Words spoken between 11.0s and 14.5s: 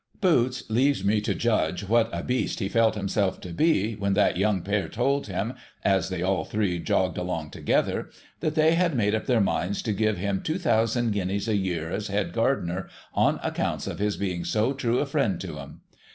guineas a year as head gardener, on accounts of his being